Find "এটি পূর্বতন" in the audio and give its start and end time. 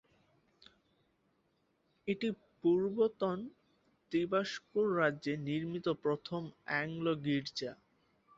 2.07-3.37